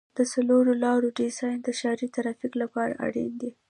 [0.17, 3.51] د څلور لارو ډیزاین د ښاري ترافیک لپاره اړین دی